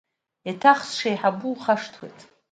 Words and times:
Еиҭах 0.49 0.79
сшеиҳабу 0.89 1.47
ухашҭуеит. 1.51 2.19